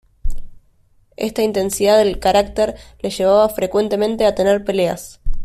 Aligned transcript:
Esta 1.15 1.43
intensidad 1.43 2.03
de 2.03 2.17
carácter 2.17 2.73
le 3.03 3.11
llevaba 3.11 3.47
frecuentemente 3.49 4.25
a 4.25 4.33
tener 4.33 4.65
peleas. 4.65 5.21